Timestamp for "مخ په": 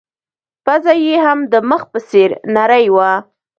1.69-1.99